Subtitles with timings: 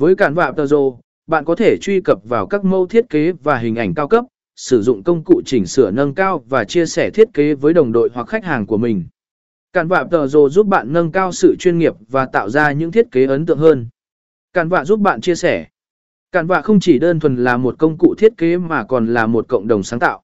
[0.00, 0.96] Với cản vạ tờ rồ,
[1.26, 4.24] bạn có thể truy cập vào các mẫu thiết kế và hình ảnh cao cấp,
[4.56, 7.92] sử dụng công cụ chỉnh sửa nâng cao và chia sẻ thiết kế với đồng
[7.92, 9.04] đội hoặc khách hàng của mình.
[9.72, 12.92] Cản vạ tờ rồ giúp bạn nâng cao sự chuyên nghiệp và tạo ra những
[12.92, 13.88] thiết kế ấn tượng hơn.
[14.52, 15.66] Cản vạ giúp bạn chia sẻ.
[16.32, 19.26] Cản vạ không chỉ đơn thuần là một công cụ thiết kế mà còn là
[19.26, 20.22] một cộng đồng sáng tạo.